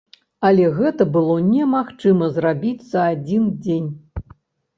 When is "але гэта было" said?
0.47-1.35